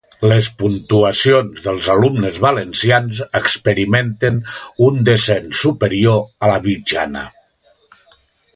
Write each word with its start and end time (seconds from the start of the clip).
Les 0.29 0.47
puntuacions 0.59 1.59
dels 1.65 1.89
alumnes 1.95 2.39
valencians 2.45 3.21
experimenten 3.41 4.41
un 4.87 4.99
descens 5.11 5.63
superior 5.67 6.19
a 6.47 6.51
la 6.53 6.57
mitjana. 6.67 7.27